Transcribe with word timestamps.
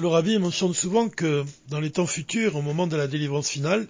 Le 0.00 0.08
rabbi 0.08 0.38
mentionne 0.38 0.72
souvent 0.72 1.10
que 1.10 1.44
dans 1.68 1.78
les 1.78 1.90
temps 1.90 2.06
futurs, 2.06 2.56
au 2.56 2.62
moment 2.62 2.86
de 2.86 2.96
la 2.96 3.06
délivrance 3.06 3.50
finale, 3.50 3.86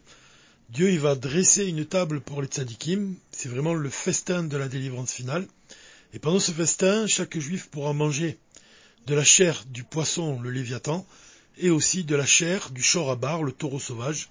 Dieu 0.71 0.90
il 0.90 0.98
va 0.98 1.14
dresser 1.14 1.64
une 1.64 1.84
table 1.84 2.21
pour 2.21 2.42
les 2.42 2.48
tzadikim. 2.48 3.14
C'est 3.30 3.49
vraiment 3.49 3.73
le 3.73 3.89
festin 3.89 4.42
de 4.42 4.57
la 4.57 4.67
délivrance 4.67 5.12
finale. 5.12 5.46
Et 6.12 6.18
pendant 6.18 6.41
ce 6.41 6.50
festin, 6.50 7.07
chaque 7.07 7.38
juif 7.38 7.68
pourra 7.70 7.92
manger 7.92 8.36
de 9.07 9.14
la 9.14 9.23
chair 9.23 9.62
du 9.70 9.84
poisson, 9.84 10.41
le 10.41 10.50
léviathan, 10.50 11.07
et 11.57 11.70
aussi 11.70 12.03
de 12.03 12.16
la 12.16 12.27
chair 12.27 12.71
du 12.71 12.82
chorabar, 12.82 13.45
le 13.45 13.53
taureau 13.53 13.79
sauvage. 13.79 14.29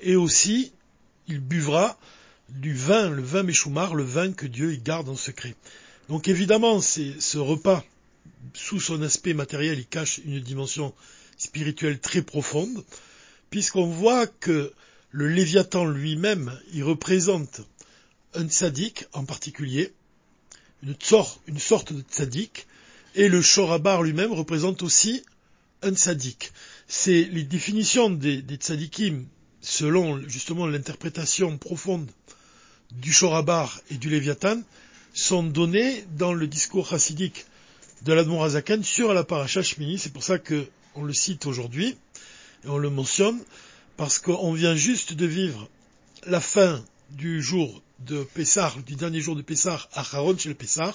Et 0.00 0.14
aussi, 0.14 0.72
il 1.26 1.40
buvra 1.40 1.98
du 2.50 2.74
vin, 2.74 3.08
le 3.08 3.22
vin 3.22 3.44
méchoumar, 3.44 3.94
le 3.94 4.04
vin 4.04 4.32
que 4.32 4.46
Dieu 4.46 4.74
y 4.74 4.78
garde 4.78 5.08
en 5.08 5.16
secret. 5.16 5.54
Donc 6.10 6.28
évidemment, 6.28 6.82
c'est 6.82 7.18
ce 7.18 7.38
repas 7.38 7.82
sous 8.54 8.80
son 8.80 9.02
aspect 9.02 9.34
matériel, 9.34 9.78
il 9.78 9.86
cache 9.86 10.18
une 10.24 10.40
dimension 10.40 10.94
spirituelle 11.36 12.00
très 12.00 12.22
profonde, 12.22 12.84
puisqu'on 13.50 13.86
voit 13.86 14.26
que 14.26 14.72
le 15.10 15.28
Léviathan 15.28 15.86
lui-même, 15.86 16.58
il 16.72 16.84
représente 16.84 17.62
un 18.34 18.46
tzaddik 18.46 19.06
en 19.12 19.24
particulier, 19.24 19.92
une, 20.82 20.94
sorte, 21.00 21.92
de 21.92 22.00
tzaddik, 22.02 22.66
et 23.14 23.28
le 23.28 23.40
Shorabar 23.40 24.02
lui-même 24.02 24.32
représente 24.32 24.82
aussi 24.82 25.22
un 25.82 25.92
tzaddik. 25.92 26.52
C'est 26.86 27.24
les 27.24 27.44
définitions 27.44 28.10
des, 28.10 28.42
des 28.42 28.58
selon 29.60 30.20
justement 30.28 30.66
l'interprétation 30.66 31.58
profonde 31.58 32.08
du 32.92 33.12
Shorabar 33.12 33.80
et 33.90 33.96
du 33.96 34.08
Léviathan, 34.08 34.62
sont 35.12 35.42
données 35.42 36.04
dans 36.16 36.32
le 36.32 36.46
discours 36.46 36.88
chassidique 36.88 37.44
de 38.02 38.12
l'Admorazakan 38.12 38.82
sur 38.82 39.12
la 39.14 39.24
paracha. 39.24 39.62
C'est 39.62 40.12
pour 40.12 40.22
ça 40.22 40.38
qu'on 40.38 41.02
le 41.02 41.12
cite 41.12 41.46
aujourd'hui 41.46 41.96
et 42.64 42.68
on 42.68 42.78
le 42.78 42.90
mentionne 42.90 43.38
parce 43.96 44.18
qu'on 44.18 44.52
vient 44.52 44.76
juste 44.76 45.14
de 45.14 45.26
vivre 45.26 45.68
la 46.26 46.40
fin 46.40 46.84
du 47.10 47.42
jour 47.42 47.82
de 48.00 48.22
Pessah, 48.22 48.74
du 48.86 48.94
dernier 48.94 49.20
jour 49.20 49.34
de 49.34 49.42
Pessah 49.42 49.88
à 49.92 50.00
Haron 50.00 50.36
chez 50.36 50.48
le 50.48 50.54
Pessah, 50.54 50.94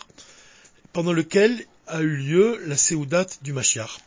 pendant 0.94 1.14
lequel 1.14 1.66
a 1.88 2.02
eu 2.02 2.16
lieu 2.16 2.62
la 2.66 2.78
Séoudat 2.78 3.28
du 3.42 3.52
Mashiach. 3.52 4.00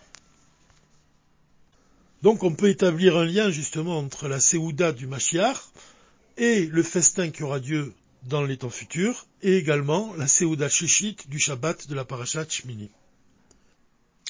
Donc 2.22 2.42
on 2.42 2.52
peut 2.52 2.68
établir 2.68 3.16
un 3.16 3.26
lien 3.26 3.50
justement 3.50 3.98
entre 3.98 4.28
la 4.28 4.40
Séouda 4.40 4.92
du 4.92 5.06
Mashiach 5.06 5.58
et 6.38 6.66
le 6.66 6.82
festin 6.82 7.30
qui 7.30 7.42
aura 7.42 7.58
lieu 7.58 7.92
dans 8.26 8.42
les 8.42 8.56
temps 8.56 8.70
futurs, 8.70 9.26
et 9.42 9.56
également 9.56 10.14
la 10.14 10.26
Seuda 10.26 10.68
Shishit 10.68 11.28
du 11.28 11.38
Shabbat 11.38 11.88
de 11.88 11.94
la 11.94 12.04
Parashat 12.04 12.48
Shmini. 12.48 12.90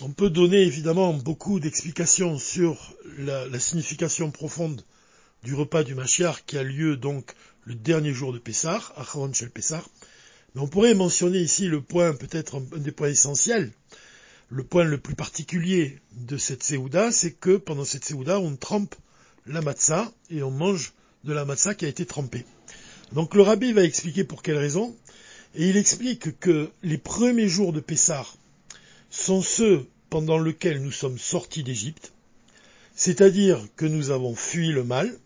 On 0.03 0.11
peut 0.11 0.29
donner 0.29 0.63
évidemment 0.63 1.15
beaucoup 1.15 1.59
d'explications 1.61 2.39
sur 2.39 2.95
la, 3.17 3.59
signification 3.59 4.31
profonde 4.31 4.85
du 5.43 5.55
repas 5.55 5.83
du 5.83 5.95
Mashiach 5.95 6.45
qui 6.47 6.59
a 6.59 6.63
lieu 6.63 6.99
donc 6.99 7.33
le 7.65 7.75
dernier 7.75 8.13
jour 8.13 8.35
de 8.35 8.39
Pessah, 8.39 8.83
Acharon 8.97 9.33
Shel 9.33 9.51
Pessah, 9.51 9.83
mais 10.55 10.61
on 10.61 10.69
pourrait 10.69 10.95
mentionner 10.95 11.39
ici 11.39 11.67
le 11.67 11.81
point, 11.81 12.15
peut-être 12.15 12.57
un 12.57 12.79
des 12.79 12.93
points 12.93 13.09
essentiels, 13.09 13.73
le 14.51 14.63
point 14.63 14.85
le 14.85 14.99
plus 14.99 15.15
particulier 15.15 15.99
de 16.13 16.37
cette 16.37 16.63
Seuda, 16.63 17.11
c'est 17.11 17.33
que 17.33 17.57
pendant 17.57 17.87
cette 17.87 18.05
Seuda, 18.05 18.39
on 18.39 18.57
trempe 18.57 18.95
la 19.47 19.63
matzah 19.63 20.13
et 20.31 20.43
on 20.43 20.51
mange 20.51 20.93
de 21.25 21.33
la 21.33 21.47
matzah 21.47 21.75
qui 21.75 21.87
a 21.87 21.89
été 21.89 22.05
trempée. 22.05 22.45
Donc 23.13 23.35
le 23.35 23.43
rabbi 23.43 23.73
va 23.73 23.85
expliquer 23.85 24.25
pour 24.25 24.43
quelle 24.43 24.59
raison, 24.59 24.95
et 25.55 25.69
il 25.69 25.77
explique 25.77 26.39
que 26.39 26.71
les 26.83 26.99
premiers 26.99 27.49
jours 27.49 27.73
de 27.73 27.81
Pessah 27.81 28.27
sont 29.11 29.43
ceux 29.43 29.87
pendant 30.11 30.39
lesquels 30.39 30.83
nous 30.83 30.93
sommes 30.93 31.19
sortis 31.19 31.63
d'Égypte, 31.63 32.13
c'est-à-dire 32.95 33.61
que 33.77 33.87
nous 33.87 34.11
avons 34.11 34.35
fui 34.35 34.69
le 34.69 34.85
mal, 34.85 35.19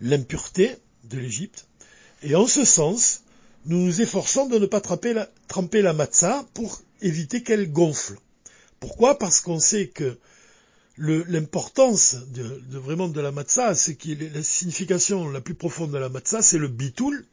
l'impureté 0.00 0.76
de 1.04 1.18
l'Égypte, 1.18 1.66
et 2.22 2.34
en 2.34 2.46
ce 2.46 2.64
sens, 2.64 3.22
nous 3.66 3.78
nous 3.78 4.00
efforçons 4.00 4.46
de 4.46 4.58
ne 4.58 4.66
pas 4.66 4.80
tremper 4.80 5.12
la, 5.12 5.28
tremper 5.48 5.82
la 5.82 5.92
matzah 5.92 6.44
pour 6.54 6.82
éviter 7.02 7.42
qu'elle 7.42 7.70
gonfle. 7.70 8.16
Pourquoi? 8.78 9.18
Parce 9.18 9.40
qu'on 9.40 9.60
sait 9.60 9.88
que 9.88 10.18
l'importance 10.98 12.16
de, 12.28 12.78
vraiment 12.78 13.08
de 13.08 13.20
la 13.20 13.32
matzah, 13.32 13.74
c'est 13.74 13.94
que 13.94 14.10
la 14.34 14.42
signification 14.42 15.30
la 15.30 15.40
plus 15.40 15.54
profonde 15.54 15.92
de 15.92 15.98
la 15.98 16.08
matzah, 16.08 16.42
c'est 16.42 16.58
le 16.58 16.68
bitoul. 16.68 17.24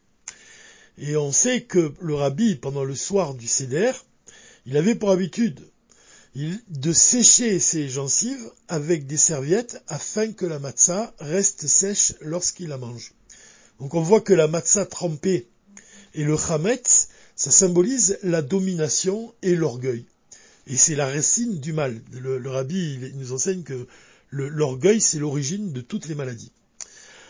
Et 0.98 1.16
on 1.16 1.32
sait 1.32 1.62
que 1.62 1.94
le 2.02 2.16
rabbi, 2.16 2.56
pendant 2.56 2.84
le 2.84 2.96
soir 2.96 3.34
du 3.34 3.48
seder, 3.48 3.92
il 4.66 4.78
avait 4.78 4.96
pour 4.96 5.12
habitude 5.12 5.62
de 6.36 6.94
sécher 6.94 7.60
ses 7.60 7.90
gencives 7.90 8.52
avec 8.68 9.08
des 9.08 9.18
serviettes 9.18 9.82
afin 9.88 10.32
que 10.34 10.46
la 10.46 10.60
matzah 10.60 11.14
reste 11.20 11.68
sèche 11.68 12.14
lorsqu'il 12.22 12.68
la 12.68 12.78
mange. 12.78 13.14
Donc 13.80 13.96
on 13.96 14.02
voit 14.02 14.22
que 14.22 14.34
la 14.34 14.48
matzah 14.48 14.86
trempée 14.86 15.48
et 16.14 16.24
le 16.24 16.38
chametz, 16.38 17.10
ça 17.36 17.52
symbolise 17.52 18.20
la 18.24 18.42
domination 18.42 19.34
et 19.42 19.56
l'orgueil. 19.56 20.06
Et 20.68 20.76
c'est 20.76 20.96
la 20.96 21.08
racine 21.08 21.60
du 21.60 21.74
mal. 21.74 22.02
Le, 22.12 22.50
rabbi 22.50 23.00
nous 23.16 23.32
enseigne 23.32 23.64
que 23.64 23.88
l'orgueil, 24.32 25.02
c'est 25.02 25.20
l'origine 25.20 25.72
de 25.72 25.82
toutes 25.82 26.08
les 26.08 26.16
maladies. 26.16 26.52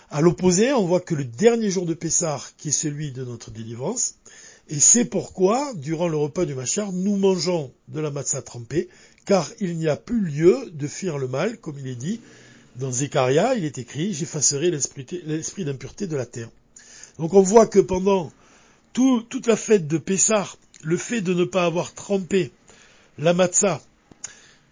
À 0.09 0.21
l'opposé, 0.21 0.73
on 0.73 0.85
voit 0.85 1.01
que 1.01 1.15
le 1.15 1.25
dernier 1.25 1.69
jour 1.69 1.85
de 1.85 1.93
Pessah, 1.93 2.41
qui 2.57 2.69
est 2.69 2.71
celui 2.71 3.11
de 3.11 3.23
notre 3.23 3.51
délivrance, 3.51 4.15
et 4.69 4.79
c'est 4.79 5.05
pourquoi, 5.05 5.73
durant 5.75 6.07
le 6.07 6.17
repas 6.17 6.45
du 6.45 6.55
Machar, 6.55 6.91
nous 6.91 7.15
mangeons 7.15 7.71
de 7.87 7.99
la 7.99 8.11
matzah 8.11 8.41
trempée, 8.41 8.89
car 9.25 9.49
il 9.59 9.77
n'y 9.77 9.87
a 9.87 9.95
plus 9.95 10.19
lieu 10.19 10.71
de 10.73 10.87
fuir 10.87 11.17
le 11.17 11.27
mal, 11.27 11.57
comme 11.57 11.77
il 11.79 11.87
est 11.87 11.95
dit 11.95 12.19
dans 12.77 12.91
Zekaria, 12.91 13.55
il 13.55 13.65
est 13.65 13.77
écrit, 13.77 14.13
j'effacerai 14.13 14.69
l'esprit 14.69 15.65
d'impureté 15.65 16.07
de 16.07 16.15
la 16.15 16.25
terre. 16.25 16.49
Donc 17.17 17.33
on 17.33 17.41
voit 17.41 17.65
que 17.65 17.79
pendant 17.79 18.31
toute 18.93 19.47
la 19.47 19.55
fête 19.55 19.87
de 19.87 19.97
Pessah, 19.97 20.47
le 20.83 20.97
fait 20.97 21.21
de 21.21 21.33
ne 21.33 21.43
pas 21.43 21.65
avoir 21.65 21.93
trempé 21.93 22.51
la 23.17 23.33
matzah, 23.33 23.81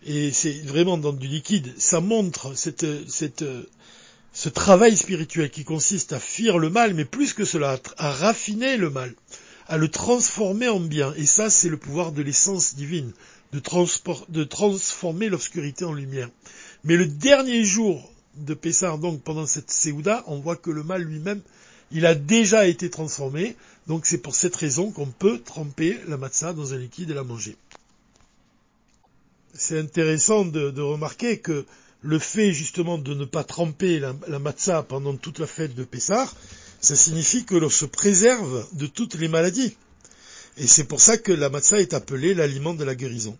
et 0.05 0.31
c'est 0.31 0.61
vraiment 0.61 0.97
dans 0.97 1.13
du 1.13 1.27
liquide, 1.27 1.73
ça 1.77 1.99
montre 1.99 2.53
cette, 2.55 2.85
ce 4.33 4.49
travail 4.49 4.95
spirituel 4.95 5.49
qui 5.49 5.63
consiste 5.63 6.13
à 6.13 6.19
fuir 6.19 6.59
le 6.59 6.69
mal, 6.69 6.93
mais 6.93 7.05
plus 7.05 7.33
que 7.33 7.45
cela, 7.45 7.79
à 7.97 8.11
raffiner 8.11 8.77
le 8.77 8.91
mal, 8.91 9.15
à 9.67 9.77
le 9.77 9.87
transformer 9.87 10.67
en 10.67 10.79
bien. 10.79 11.13
Et 11.15 11.25
ça, 11.25 11.49
c'est 11.49 11.69
le 11.69 11.77
pouvoir 11.77 12.11
de 12.11 12.21
l'essence 12.21 12.75
divine, 12.75 13.13
de, 13.51 13.61
de 14.29 14.43
transformer 14.43 15.29
l'obscurité 15.29 15.85
en 15.85 15.93
lumière. 15.93 16.29
Mais 16.83 16.97
le 16.97 17.07
dernier 17.07 17.63
jour 17.63 18.11
de 18.35 18.53
Pessar, 18.53 18.99
donc 18.99 19.23
pendant 19.23 19.47
cette 19.47 19.71
Séouda, 19.71 20.23
on 20.27 20.39
voit 20.39 20.57
que 20.57 20.69
le 20.69 20.83
mal 20.83 21.01
lui-même, 21.01 21.41
il 21.91 22.05
a 22.05 22.13
déjà 22.13 22.67
été 22.67 22.89
transformé, 22.89 23.55
donc 23.87 24.05
c'est 24.05 24.17
pour 24.17 24.35
cette 24.35 24.55
raison 24.55 24.91
qu'on 24.91 25.07
peut 25.07 25.39
tremper 25.39 25.97
la 26.07 26.17
matzah 26.17 26.53
dans 26.53 26.73
un 26.73 26.77
liquide 26.77 27.09
et 27.11 27.13
la 27.13 27.23
manger 27.23 27.55
c'est 29.57 29.79
intéressant 29.79 30.45
de, 30.45 30.81
remarquer 30.81 31.39
que 31.39 31.65
le 32.01 32.19
fait 32.19 32.51
justement 32.51 32.97
de 32.97 33.13
ne 33.13 33.25
pas 33.25 33.43
tremper 33.43 33.99
la, 33.99 34.13
la 34.27 34.83
pendant 34.83 35.15
toute 35.15 35.39
la 35.39 35.47
fête 35.47 35.75
de 35.75 35.83
Pessah, 35.83 36.29
ça 36.81 36.95
signifie 36.95 37.45
que 37.45 37.55
l'on 37.55 37.69
se 37.69 37.85
préserve 37.85 38.67
de 38.73 38.85
toutes 38.85 39.15
les 39.15 39.27
maladies. 39.27 39.75
Et 40.57 40.67
c'est 40.67 40.83
pour 40.83 41.01
ça 41.01 41.17
que 41.17 41.31
la 41.31 41.49
matzah 41.49 41.81
est 41.81 41.93
appelée 41.93 42.33
l'aliment 42.33 42.73
de 42.73 42.83
la 42.83 42.95
guérison. 42.95 43.37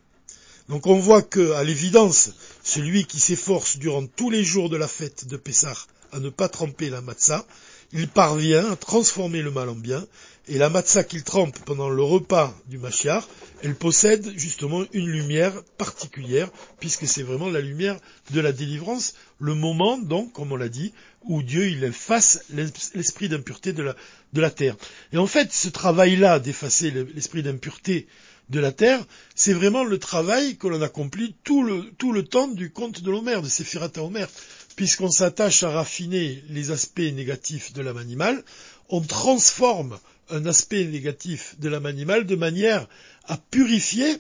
Donc 0.68 0.88
on 0.88 0.98
voit 0.98 1.22
que, 1.22 1.52
à 1.52 1.64
l'évidence, 1.64 2.32
celui 2.64 3.06
qui 3.06 3.20
s'efforce 3.20 3.78
durant 3.78 4.06
tous 4.08 4.30
les 4.30 4.44
jours 4.44 4.70
de 4.70 4.78
la 4.78 4.88
fête 4.88 5.28
de 5.28 5.38
Pessah 5.38 5.78
à 6.12 6.20
ne 6.20 6.30
pas 6.30 6.50
tremper 6.50 6.90
la 6.90 7.02
matzah, 7.02 7.46
il 7.94 8.08
parvient 8.08 8.72
à 8.72 8.76
transformer 8.76 9.42
le 9.42 9.52
mal 9.52 9.70
en 9.70 9.76
bien, 9.76 10.06
et 10.48 10.58
la 10.58 10.70
matzah 10.70 11.04
qu'il 11.04 11.24
trempe 11.24 11.58
pendant 11.66 11.90
le 11.90 12.04
repas 12.04 12.56
du 12.68 12.78
Mashiach, 12.78 13.24
elle 13.64 13.76
possède 13.76 14.32
justement 14.36 14.84
une 14.94 15.10
lumière 15.10 15.64
particulière, 15.78 16.52
puisque 16.80 17.08
c'est 17.08 17.24
vraiment 17.24 17.50
la 17.50 17.62
lumière 17.62 17.98
de 18.32 18.42
la 18.42 18.52
délivrance, 18.52 19.16
le 19.40 19.56
moment 19.56 19.98
donc, 19.98 20.34
comme 20.34 20.52
on 20.52 20.56
l'a 20.56 20.70
dit, 20.70 20.94
où 21.24 21.42
Dieu 21.42 21.70
il 21.70 21.84
efface 21.84 22.44
l'esprit 22.50 23.30
d'impureté 23.30 23.74
de 23.74 23.94
la, 24.36 24.52
terre. 24.52 24.76
Et 25.12 25.18
en 25.18 25.26
fait, 25.26 25.52
ce 25.52 25.70
travail-là 25.70 26.40
d'effacer 26.40 26.92
l'esprit 26.92 27.42
d'impureté 27.42 28.08
de 28.50 28.60
la 28.60 28.72
terre, 28.72 29.04
c'est 29.34 29.54
vraiment 29.54 29.84
le 29.84 29.98
travail 29.98 30.58
que 30.58 30.68
l'on 30.68 30.84
accomplit 30.84 31.36
tout 31.44 31.64
le, 31.64 32.24
temps 32.24 32.48
du 32.48 32.70
conte 32.70 33.02
de 33.02 33.10
l'Homère, 33.10 33.42
de 33.42 33.50
Séphirat 33.50 33.92
Homer 33.98 34.28
puisqu'on 34.76 35.12
s'attache 35.12 35.64
à 35.64 35.70
raffiner 35.70 36.44
les 36.50 36.72
aspects 36.72 37.00
négatifs 37.00 37.74
de 37.74 37.82
l'âme 37.82 37.98
animale, 37.98 38.44
on 38.90 39.02
transforme 39.02 39.98
un 40.30 40.46
aspect 40.46 40.86
négatif 40.86 41.56
de 41.60 41.70
l'âme 41.70 41.86
animale 41.86 42.26
de 42.26 42.36
manière 42.36 42.88
à 43.26 43.38
purifier, 43.38 44.18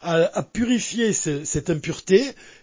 à, 0.00 0.42
purifier 0.42 1.12
cette 1.12 1.70
impureté 1.70 2.22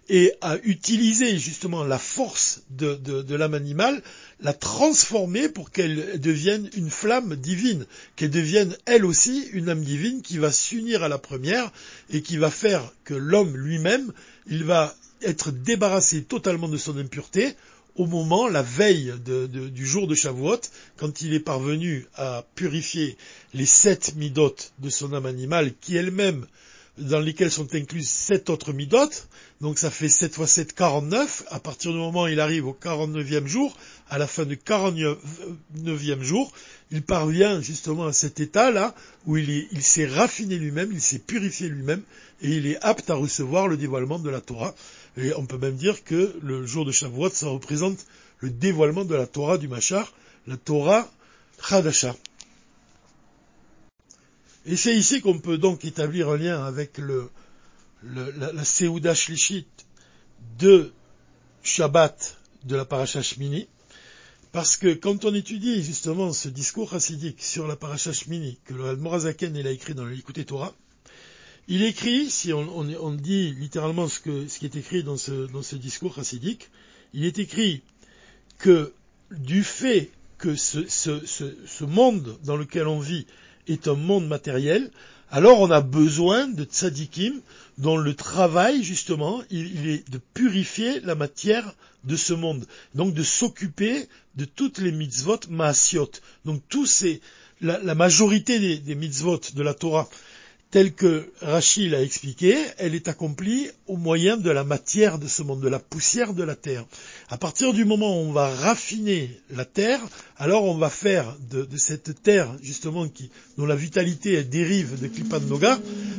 et 0.10 0.34
à 0.42 0.58
utiliser 0.64 1.40
justement 1.40 1.84
la 1.84 1.98
force 1.98 2.62
de, 2.70 2.96
de 2.96 3.36
l'âme 3.36 3.56
animale, 3.56 4.04
la 4.42 4.54
transformer 4.54 5.50
pour 5.50 5.72
qu'elle 5.72 6.20
devienne 6.20 6.70
une 6.76 6.90
flamme 6.90 7.36
divine, 7.36 7.86
qu'elle 8.16 8.30
devienne 8.30 8.76
elle 8.86 9.06
aussi 9.06 9.48
une 9.54 9.70
âme 9.70 9.84
divine 9.84 10.22
qui 10.22 10.38
va 10.38 10.52
s'unir 10.52 11.04
à 11.04 11.10
la 11.10 11.18
première 11.18 11.72
et 12.12 12.22
qui 12.22 12.38
va 12.38 12.52
faire 12.52 12.94
que 13.06 13.14
l'homme 13.14 13.58
lui-même, 13.58 14.12
il 14.48 14.64
va 14.64 14.96
être 15.24 15.52
débarrassé 15.52 16.24
totalement 16.24 16.68
de 16.68 16.78
son 16.78 16.98
impureté 16.98 17.56
au 17.96 18.06
moment, 18.06 18.48
la 18.48 18.62
veille 18.62 19.14
du 19.20 19.86
jour 19.86 20.08
de 20.08 20.16
Shavuot, 20.16 20.62
quand 20.98 21.22
il 21.22 21.34
est 21.34 21.42
parvenu 21.42 22.08
à 22.16 22.46
purifier 22.56 23.18
les 23.54 23.66
sept 23.66 24.16
midotes 24.16 24.72
de 24.80 24.90
son 24.90 25.14
âme 25.14 25.26
animale, 25.26 25.74
qui 25.82 25.98
elle-même 25.98 26.46
dans 26.98 27.20
lesquelles 27.20 27.52
sont 27.52 27.74
incluses 27.74 28.10
sept 28.10 28.50
autres 28.50 28.74
midotes, 28.74 29.28
donc 29.62 29.80
ça 29.80 29.90
fait 29.90 30.10
7 30.10 30.34
fois 30.34 30.48
7, 30.48 30.74
49, 30.74 31.44
à 31.50 31.60
partir 31.60 31.92
du 31.92 31.98
moment 31.98 32.24
où 32.24 32.28
il 32.28 32.40
arrive 32.40 32.68
au 32.68 32.78
49e 32.80 33.46
jour, 33.46 33.78
à 34.10 34.18
la 34.18 34.28
fin 34.28 34.44
du 34.44 34.58
49e 34.58 36.22
jour, 36.22 36.52
il 36.92 37.02
parvient 37.02 37.62
justement 37.62 38.08
à 38.08 38.14
cet 38.14 38.40
état-là, 38.40 38.94
où 39.26 39.38
il, 39.38 39.68
s'est 39.82 40.08
raffiné 40.08 40.58
lui-même, 40.58 40.92
il 40.92 41.02
s'est 41.02 41.20
purifié 41.20 41.70
lui-même, 41.70 42.02
et 42.42 42.50
il 42.50 42.68
est 42.68 42.82
apte 42.82 43.10
à 43.10 43.16
recevoir 43.16 43.68
le 43.68 43.78
dévoilement 43.78 44.20
de 44.20 44.30
la 44.30 44.42
Torah. 44.42 44.76
Et 45.18 45.34
on 45.36 45.46
peut 45.46 45.58
même 45.58 45.76
dire 45.76 46.04
que 46.04 46.36
le 46.42 46.66
jour 46.66 46.86
de 46.86 46.92
Shavuot, 46.92 47.30
ça 47.30 47.48
représente 47.48 48.06
le 48.40 48.50
dévoilement 48.50 49.06
de 49.06 49.16
la 49.16 49.28
Torah 49.28 49.58
du 49.58 49.68
Machar, 49.68 50.12
la 50.48 50.58
Torah 50.58 51.10
Chadasha. 51.62 52.16
Et 54.66 54.76
c'est 54.76 54.96
ici 54.96 55.22
qu'on 55.22 55.40
peut 55.40 55.58
donc 55.58 55.86
établir 55.86 56.30
un 56.30 56.38
lien 56.38 56.64
avec 56.64 56.98
le, 57.00 57.30
la, 58.04 58.52
la 58.54 58.64
Seouda 58.64 59.16
Shlishit 59.16 59.68
de 60.60 60.94
Shabbat 61.64 62.38
de 62.66 62.76
la 62.76 62.86
Paracha 62.86 63.22
Shmini, 63.22 63.68
parce 64.52 64.78
que 64.78 64.94
quand 64.94 65.26
on 65.26 65.34
étudie 65.34 65.82
justement 65.82 66.32
ce 66.32 66.50
discours 66.50 66.92
chassidique 66.92 67.42
sur 67.42 67.68
la 67.68 67.76
Paracha 67.76 68.14
Shmini, 68.14 68.60
que 68.66 68.74
le 68.74 68.96
Morazaken 68.98 69.56
a 69.56 69.72
écrit 69.72 69.96
dans 69.96 70.06
le 70.06 70.12
Likuté 70.12 70.46
Torah, 70.46 70.76
il 71.68 71.84
écrit, 71.84 72.30
si 72.30 72.52
on, 72.54 73.14
dit 73.14 73.54
littéralement 73.54 74.08
ce, 74.08 74.20
qui 74.20 74.66
est 74.66 74.76
écrit 74.76 75.04
dans 75.04 75.18
ce, 75.18 75.76
discours 75.76 76.16
chassidique, 76.16 76.70
il 77.14 77.26
est 77.26 77.40
écrit 77.40 77.82
que 78.58 78.94
du 79.32 79.64
fait 79.64 80.12
que 80.38 80.56
ce, 80.56 80.86
ce 80.88 81.84
monde 81.84 82.38
dans 82.44 82.58
lequel 82.58 82.88
on 82.88 83.00
vit 83.00 83.26
est 83.68 83.88
un 83.88 83.96
monde 83.96 84.28
matériel, 84.28 84.92
alors 85.30 85.62
on 85.62 85.72
a 85.72 85.82
besoin 85.82 86.48
de 86.48 86.66
tzadikim 86.66 87.42
dont 87.78 87.98
le 87.98 88.14
travail, 88.14 88.84
justement, 88.84 89.42
il, 89.50 89.88
est 89.88 90.10
de 90.12 90.20
purifier 90.34 91.00
la 91.02 91.16
matière 91.16 91.74
de 92.04 92.16
ce 92.18 92.34
monde. 92.34 92.66
Donc 92.96 93.14
de 93.14 93.24
s'occuper 93.24 94.08
de 94.36 94.46
toutes 94.46 94.80
les 94.80 94.92
mitzvot 94.92 95.40
maasiot. 95.50 96.12
Donc 96.44 96.62
tous 96.68 96.86
ces, 96.86 97.22
la, 97.62 97.96
majorité 97.96 98.60
des, 98.60 98.78
des 98.78 98.96
mitzvot 98.96 99.40
de 99.56 99.64
la 99.64 99.74
Torah 99.74 100.10
telle 100.72 100.94
que 100.94 101.30
Rachid 101.42 101.92
l'a 101.92 102.02
expliqué, 102.02 102.56
elle 102.78 102.96
est 102.96 103.10
accomplie 103.10 103.68
au 103.88 103.98
moyen 103.98 104.38
de 104.38 104.50
la 104.50 104.64
matière 104.64 105.20
de 105.20 105.28
ce 105.28 105.44
monde, 105.44 105.60
de 105.60 105.68
la 105.68 105.80
poussière 105.80 106.34
de 106.34 106.44
la 106.44 106.56
terre. 106.56 106.86
À 107.30 107.38
partir 107.38 107.74
du 107.74 107.84
moment 107.84 108.16
où 108.16 108.30
on 108.30 108.32
va 108.32 108.48
raffiner 108.48 109.38
la 109.50 109.66
terre, 109.66 110.00
alors 110.38 110.64
on 110.64 110.76
va 110.76 110.90
faire 110.90 111.36
de, 111.52 111.68
cette 111.76 112.24
terre, 112.24 112.56
justement, 112.64 113.06
dont 113.58 113.66
la 113.66 113.76
vitalité 113.76 114.44
dérive 114.46 115.00
de 115.00 115.08
Klipan 115.08 115.42
Noga, 115.42 115.78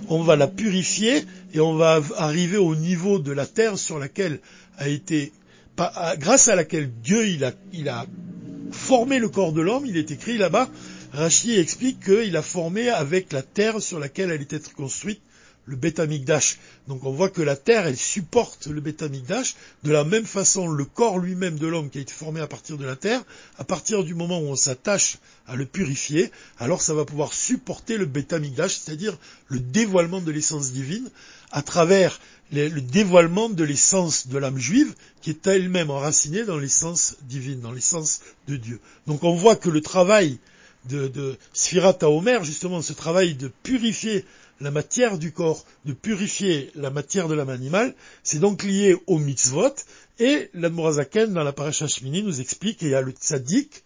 on 0.08 0.22
va 0.22 0.36
la 0.36 0.48
purifier 0.48 1.24
et 1.54 1.60
on 1.60 1.74
va 1.74 2.02
arriver 2.18 2.58
au 2.58 2.76
niveau 2.76 3.18
de 3.18 3.32
la 3.32 3.46
terre 3.46 3.78
sur 3.78 3.98
laquelle 3.98 4.38
a 4.76 4.88
été, 4.88 5.32
grâce 6.18 6.48
à 6.48 6.56
laquelle 6.56 6.90
Dieu 7.02 7.24
a 7.88 8.06
formé 8.70 9.18
le 9.18 9.30
corps 9.30 9.52
de 9.52 9.62
l'homme, 9.62 9.86
il 9.86 9.96
est 9.96 10.10
écrit 10.10 10.36
là-bas, 10.36 10.68
Rashi 11.12 11.58
explique 11.58 12.04
qu'il 12.04 12.36
a 12.36 12.42
formé 12.42 12.88
avec 12.88 13.32
la 13.32 13.42
terre 13.42 13.82
sur 13.82 13.98
laquelle 13.98 14.30
elle 14.30 14.40
était 14.40 14.58
construite 14.58 15.20
le 15.66 15.76
Betamikdash. 15.76 16.58
Donc 16.88 17.04
on 17.04 17.12
voit 17.12 17.28
que 17.28 17.42
la 17.42 17.54
terre, 17.54 17.86
elle 17.86 17.98
supporte 17.98 18.66
le 18.66 18.80
Betamikdash. 18.80 19.54
De 19.82 19.92
la 19.92 20.04
même 20.04 20.24
façon, 20.24 20.68
le 20.68 20.84
corps 20.86 21.18
lui-même 21.18 21.58
de 21.58 21.66
l'homme 21.66 21.90
qui 21.90 21.98
a 21.98 22.00
été 22.00 22.12
formé 22.12 22.40
à 22.40 22.46
partir 22.46 22.78
de 22.78 22.86
la 22.86 22.96
terre, 22.96 23.22
à 23.58 23.64
partir 23.64 24.04
du 24.04 24.14
moment 24.14 24.40
où 24.40 24.46
on 24.46 24.56
s'attache 24.56 25.18
à 25.46 25.54
le 25.54 25.66
purifier, 25.66 26.30
alors 26.58 26.80
ça 26.80 26.94
va 26.94 27.04
pouvoir 27.04 27.34
supporter 27.34 27.98
le 27.98 28.06
Betamikdash, 28.06 28.78
c'est-à-dire 28.78 29.18
le 29.48 29.60
dévoilement 29.60 30.20
de 30.22 30.32
l'essence 30.32 30.72
divine, 30.72 31.10
à 31.50 31.62
travers 31.62 32.18
le 32.50 32.80
dévoilement 32.80 33.48
de 33.48 33.64
l'essence 33.64 34.28
de 34.28 34.38
l'âme 34.38 34.58
juive, 34.58 34.94
qui 35.20 35.30
est 35.30 35.46
elle-même 35.46 35.90
enracinée 35.90 36.44
dans 36.44 36.58
l'essence 36.58 37.16
divine, 37.22 37.60
dans 37.60 37.72
l'essence 37.72 38.20
de 38.48 38.56
Dieu. 38.56 38.80
Donc 39.06 39.24
on 39.24 39.34
voit 39.34 39.56
que 39.56 39.70
le 39.70 39.80
travail 39.80 40.38
de, 40.88 41.08
de 41.08 41.36
Sfirat 41.52 41.98
Omer, 42.02 42.44
justement, 42.44 42.82
ce 42.82 42.92
travail 42.92 43.34
de 43.34 43.48
purifier 43.62 44.24
la 44.60 44.70
matière 44.70 45.18
du 45.18 45.32
corps, 45.32 45.64
de 45.84 45.92
purifier 45.92 46.70
la 46.74 46.90
matière 46.90 47.28
de 47.28 47.34
l'âme 47.34 47.50
animale, 47.50 47.94
c'est 48.22 48.38
donc 48.38 48.62
lié 48.62 48.96
au 49.06 49.18
mitzvot, 49.18 49.74
et 50.18 50.50
l'Admorazaken, 50.54 51.32
dans 51.32 51.42
la 51.42 51.52
paracha 51.52 51.88
Shmini, 51.88 52.22
nous 52.22 52.40
explique 52.40 52.78
qu'il 52.78 52.88
y 52.88 52.94
a 52.94 53.00
le 53.00 53.12
tzaddik, 53.12 53.82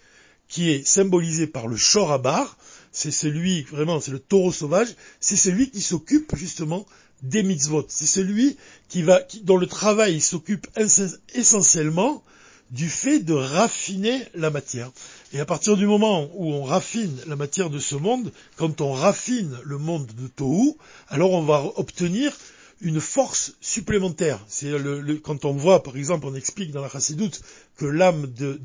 qui 0.49 0.71
est 0.71 0.87
symbolisé 0.87 1.47
par 1.47 1.67
le 1.67 1.77
shorabar, 1.77 2.57
c'est 2.93 3.11
celui, 3.11 3.63
vraiment, 3.63 4.01
c'est 4.01 4.13
le 4.13 4.19
taureau 4.19 4.53
sauvage, 4.53 4.89
c'est 5.21 5.37
celui 5.37 5.71
qui 5.71 5.83
s'occupe, 5.83 6.35
justement, 6.37 6.87
des 7.23 7.43
mitzvot. 7.43 7.85
C'est 7.89 8.07
celui 8.07 8.57
qui 8.89 9.03
va, 9.03 9.21
dont 9.43 9.57
le 9.57 9.67
travail 9.67 10.21
s'occupe 10.21 10.67
essentiellement 11.35 12.23
du 12.71 12.89
fait 12.89 13.21
de 13.21 13.35
raffiner 13.35 14.23
la 14.35 14.51
matière. 14.51 14.91
Et 15.33 15.41
à 15.41 15.45
partir 15.45 15.77
du 15.77 15.87
moment 15.87 16.29
où 16.35 16.53
on 16.53 16.65
raffine 16.65 17.17
la 17.27 17.37
matière 17.37 17.71
de 17.71 17.79
ce 17.79 17.95
monde, 17.95 18.33
quand 18.57 18.81
on 18.81 18.93
raffine 18.93 19.57
le 19.65 19.79
monde 19.79 20.07
de 20.07 20.27
Tohu, 20.29 20.75
alors 21.09 21.33
on 21.33 21.43
va 21.43 21.65
obtenir 21.77 22.33
une 22.81 23.01
force 23.01 23.55
supplémentaire. 23.61 24.45
C'est 24.49 24.79
le, 24.79 25.17
quand 25.17 25.45
on 25.45 25.53
voit, 25.53 25.83
par 25.83 25.97
exemple, 25.97 26.27
on 26.27 26.35
explique 26.35 26.73
dans 26.73 26.83
la 26.83 26.89
Chassidoute 26.89 27.41
que 27.77 27.85
l'âme 27.85 28.27
de, 28.39 28.59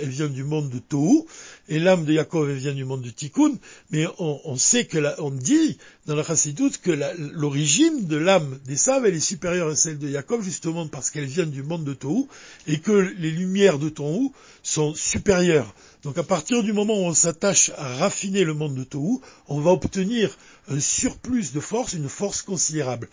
elle 0.00 0.08
vient 0.08 0.28
du 0.28 0.44
monde 0.44 0.68
de 0.70 0.78
Tohu, 0.78 1.24
et 1.68 1.78
l'âme 1.78 2.04
de 2.04 2.12
Yaakov, 2.12 2.50
elle 2.50 2.56
vient 2.56 2.74
du 2.74 2.84
monde 2.84 3.02
de 3.02 3.10
Tikkun, 3.10 3.54
mais 3.90 4.06
on, 4.18 4.56
sait 4.56 4.84
que, 4.84 4.98
on 5.20 5.30
dit 5.30 5.78
dans 6.06 6.16
la 6.16 6.24
Chassidoute 6.24 6.78
que 6.78 6.90
l'origine 7.34 8.06
de 8.06 8.16
l'âme 8.16 8.58
d'Esav, 8.66 9.06
elle 9.06 9.14
est 9.14 9.20
supérieure 9.20 9.68
à 9.68 9.76
celle 9.76 9.98
de 9.98 10.08
Yaakov, 10.08 10.42
justement 10.42 10.88
parce 10.88 11.10
qu'elle 11.10 11.26
vient 11.26 11.46
du 11.46 11.62
monde 11.62 11.84
de 11.84 11.94
Tohu, 11.94 12.26
et 12.66 12.78
que 12.80 13.14
les 13.18 13.30
lumières 13.30 13.78
de 13.78 13.88
Tohu 13.88 14.30
sont 14.62 14.94
supérieures. 14.94 15.72
Donc 16.02 16.18
à 16.18 16.24
partir 16.24 16.64
du 16.64 16.72
moment 16.72 16.94
où 16.94 17.04
on 17.04 17.14
s'attache 17.14 17.70
à 17.76 17.96
raffiner 17.96 18.42
le 18.42 18.54
monde 18.54 18.74
de 18.74 18.84
Tohu, 18.84 19.20
on 19.46 19.60
va 19.60 19.70
obtenir 19.70 20.36
un 20.68 20.80
surplus 20.80 21.52
de 21.52 21.60
force, 21.60 21.92
une 21.92 22.08
force 22.08 22.42
considérable. 22.42 23.08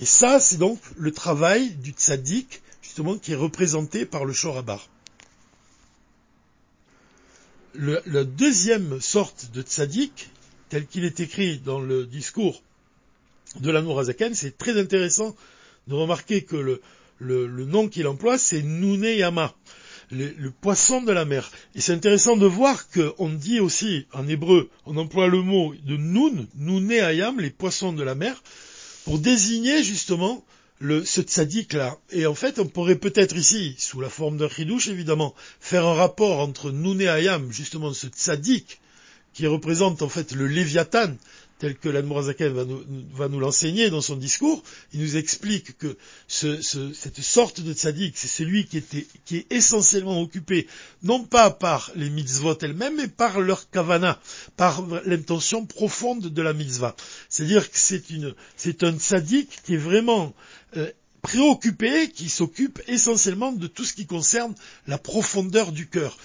Et 0.00 0.06
ça, 0.06 0.40
c'est 0.40 0.56
donc 0.56 0.78
le 0.96 1.12
travail 1.12 1.70
du 1.74 1.90
tzaddik, 1.90 2.62
justement, 2.82 3.18
qui 3.18 3.32
est 3.32 3.36
représenté 3.36 4.06
par 4.06 4.24
le 4.24 4.32
shorabar. 4.32 4.88
la 7.74 8.24
deuxième 8.24 9.00
sorte 9.00 9.50
de 9.52 9.62
tzaddik, 9.62 10.30
tel 10.68 10.86
qu'il 10.86 11.04
est 11.04 11.20
écrit 11.20 11.58
dans 11.58 11.80
le 11.80 12.04
discours 12.04 12.62
de 13.60 13.70
l'amour 13.70 14.00
Azaken, 14.00 14.34
c'est 14.34 14.58
très 14.58 14.78
intéressant 14.78 15.36
de 15.86 15.94
remarquer 15.94 16.42
que 16.42 16.56
le, 16.56 16.80
le 17.18 17.64
nom 17.64 17.88
qu'il 17.88 18.06
emploie, 18.06 18.38
c'est 18.38 18.62
Nuneyama 18.62 19.54
le, 20.10 20.50
poisson 20.50 21.02
de 21.02 21.12
la 21.12 21.24
mer. 21.24 21.50
Et 21.74 21.80
c'est 21.80 21.92
intéressant 21.92 22.36
de 22.36 22.46
voir 22.46 22.88
qu'on 22.90 23.28
dit 23.28 23.60
aussi 23.60 24.06
en 24.12 24.26
hébreu, 24.26 24.70
on 24.86 24.96
emploie 24.96 25.28
le 25.28 25.42
mot 25.42 25.74
de 25.84 25.96
nun, 25.96 26.46
nuné 26.56 27.00
ayam, 27.00 27.40
les 27.40 27.50
poissons 27.50 27.92
de 27.92 28.02
la 28.02 28.14
mer, 28.14 28.42
pour 29.04 29.18
désigner 29.18 29.82
justement 29.82 30.44
le, 30.80 31.04
ce 31.04 31.20
tzaddik 31.20 31.74
là. 31.74 31.98
Et 32.10 32.26
en 32.26 32.34
fait, 32.34 32.58
on 32.58 32.66
pourrait 32.66 32.96
peut-être 32.96 33.36
ici, 33.36 33.76
sous 33.78 34.00
la 34.00 34.08
forme 34.08 34.38
d'un 34.38 34.48
chidouche 34.48 34.88
évidemment, 34.88 35.34
faire 35.60 35.86
un 35.86 35.94
rapport 35.94 36.40
entre 36.40 36.72
nuné 36.72 37.06
ayam, 37.08 37.52
justement 37.52 37.92
ce 37.92 38.08
tzaddik, 38.08 38.80
qui 39.32 39.46
représente 39.46 40.02
en 40.02 40.08
fait 40.08 40.32
le 40.32 40.48
léviathan, 40.48 41.14
tel 41.60 41.76
que 41.76 41.88
l'Admorazaken 41.88 42.52
va 42.52 42.64
nous, 42.64 42.82
va 43.12 43.28
nous 43.28 43.38
l'enseigner 43.38 43.90
dans 43.90 44.00
son 44.00 44.16
discours, 44.16 44.62
il 44.92 45.00
nous 45.00 45.16
explique 45.16 45.76
que 45.78 45.96
cette 46.26 47.20
sorte 47.20 47.60
de 47.60 47.72
tzaddik, 47.74 48.16
c'est 48.16 48.28
celui 48.28 48.64
qui, 48.64 48.78
était, 48.78 49.06
qui 49.26 49.36
est 49.36 49.46
essentiellement 49.52 50.20
occupé, 50.20 50.66
non 51.02 51.22
pas 51.22 51.50
par 51.50 51.92
les 51.94 52.10
mitzvot 52.10 52.56
elles-mêmes, 52.62 52.96
mais 52.96 53.08
par 53.08 53.40
leur 53.40 53.70
kavana, 53.70 54.20
par 54.56 54.84
l'intention 55.04 55.66
profonde 55.66 56.26
de 56.28 56.42
la 56.42 56.54
mitzvah. 56.54 56.96
C'est-à-dire 57.28 57.70
que 57.70 57.78
c'est 57.78 58.02
c'est 58.56 58.82
un 58.82 58.98
tzaddik 58.98 59.62
qui 59.62 59.74
est 59.74 59.78
vraiment 59.78 60.34
euh, 60.76 60.90
préoccupé, 61.22 62.10
qui 62.10 62.28
s'occupe 62.28 62.80
essentiellement 62.86 63.52
de 63.52 63.66
tout 63.66 63.84
ce 63.84 63.94
qui 63.94 64.06
concerne 64.06 64.54
la 64.86 64.98
profondeur 64.98 65.72
du 65.72 65.88
cœur. 65.88 66.16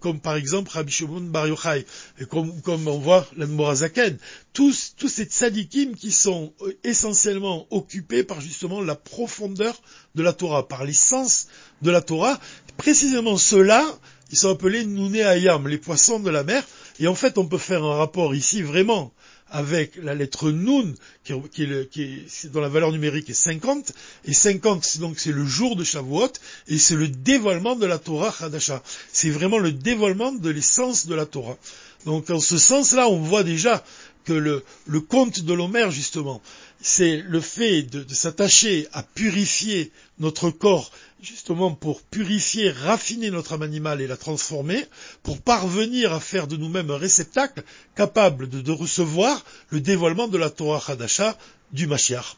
Comme 0.00 0.20
par 0.20 0.36
exemple 0.36 0.70
Rabbi 0.70 0.92
Shimon 0.92 1.22
Bar 1.22 1.48
Yochai, 1.48 1.86
comme, 2.28 2.88
on 2.88 2.98
voit 2.98 3.26
l'Anmorazaken, 3.36 4.18
tous, 4.52 4.94
tous 4.98 5.08
ces 5.08 5.24
tzadikim 5.24 5.94
qui 5.94 6.12
sont 6.12 6.52
euh, 6.60 6.76
essentiellement 6.84 7.66
occupés 7.70 8.22
par 8.22 8.42
justement 8.42 8.82
la 8.82 8.94
profondeur 8.94 9.80
de 10.14 10.22
la 10.22 10.34
Torah, 10.34 10.68
par 10.68 10.84
l'essence 10.84 11.48
de 11.80 11.90
la 11.90 12.02
Torah, 12.02 12.38
précisément 12.76 13.38
ceux-là, 13.38 13.82
ils 14.30 14.36
sont 14.36 14.50
appelés 14.50 14.84
Ayam, 15.22 15.68
les 15.68 15.78
poissons 15.78 16.20
de 16.20 16.28
la 16.28 16.44
mer, 16.44 16.62
et 17.00 17.06
en 17.06 17.14
fait 17.14 17.38
on 17.38 17.46
peut 17.46 17.56
faire 17.56 17.82
un 17.82 17.96
rapport 17.96 18.34
ici 18.34 18.60
vraiment 18.60 19.14
avec 19.50 19.96
la 19.96 20.14
lettre 20.14 20.50
Nun, 20.50 20.94
qui, 21.24 22.24
dont 22.52 22.60
la 22.60 22.68
valeur 22.68 22.92
numérique 22.92 23.30
est 23.30 23.34
50, 23.34 23.92
et 24.24 24.32
50, 24.32 24.98
donc 24.98 25.18
c'est 25.18 25.32
le 25.32 25.44
jour 25.44 25.76
de 25.76 25.84
Shavuot, 25.84 26.32
et 26.68 26.78
c'est 26.78 26.96
le 26.96 27.08
dévoilement 27.08 27.76
de 27.76 27.86
la 27.86 27.98
Torah 27.98 28.34
Hadasha. 28.40 28.82
C'est 29.12 29.30
vraiment 29.30 29.58
le 29.58 29.72
dévoilement 29.72 30.32
de 30.32 30.50
l'essence 30.50 31.06
de 31.06 31.14
la 31.14 31.26
Torah. 31.26 31.56
Donc 32.04 32.30
en 32.30 32.40
ce 32.40 32.58
sens-là, 32.58 33.08
on 33.08 33.18
voit 33.18 33.42
déjà 33.42 33.84
que 34.26 34.32
le, 34.32 34.64
le 34.86 35.00
conte 35.00 35.40
de 35.40 35.54
l'Homère, 35.54 35.90
justement, 35.90 36.42
c'est 36.80 37.22
le 37.22 37.40
fait 37.40 37.82
de, 37.82 38.02
de 38.02 38.14
s'attacher 38.14 38.86
à 38.92 39.02
purifier 39.02 39.92
notre 40.18 40.50
corps, 40.50 40.90
justement 41.22 41.72
pour 41.72 42.02
purifier, 42.02 42.70
raffiner 42.70 43.30
notre 43.30 43.54
âme 43.54 43.62
animale 43.62 44.02
et 44.02 44.06
la 44.06 44.16
transformer, 44.16 44.84
pour 45.22 45.40
parvenir 45.40 46.12
à 46.12 46.20
faire 46.20 46.48
de 46.48 46.56
nous-mêmes 46.56 46.90
un 46.90 46.98
réceptacle 46.98 47.62
capable 47.94 48.48
de, 48.48 48.60
de, 48.60 48.72
recevoir 48.72 49.44
le 49.70 49.80
dévoilement 49.80 50.28
de 50.28 50.38
la 50.38 50.50
Torah 50.50 50.82
Hadasha 50.86 51.38
du 51.72 51.86
Mashiach. 51.86 52.36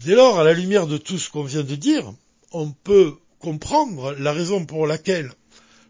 Dès 0.00 0.14
lors, 0.14 0.38
à 0.38 0.44
la 0.44 0.52
lumière 0.52 0.86
de 0.86 0.98
tout 0.98 1.18
ce 1.18 1.30
qu'on 1.30 1.44
vient 1.44 1.62
de 1.62 1.74
dire, 1.76 2.12
on 2.52 2.70
peut 2.70 3.14
comprendre 3.38 4.14
la 4.18 4.32
raison 4.32 4.64
pour 4.64 4.86
laquelle 4.86 5.32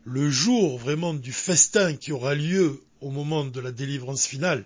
le 0.05 0.31
jour 0.31 0.79
vraiment 0.79 1.15
du 1.15 1.33
festin 1.33 1.95
qui 1.95 2.13
aura 2.13 2.35
lieu 2.35 2.83
au 3.01 3.11
moment 3.11 3.45
de 3.45 3.61
la 3.61 3.73
délivrance 3.73 4.27
finale, 4.27 4.65